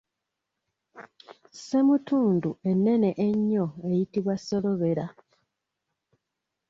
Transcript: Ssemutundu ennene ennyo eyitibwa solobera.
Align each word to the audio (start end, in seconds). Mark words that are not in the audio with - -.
Ssemutundu 1.53 2.49
ennene 2.69 3.09
ennyo 3.27 3.65
eyitibwa 3.89 4.35
solobera. 4.47 5.05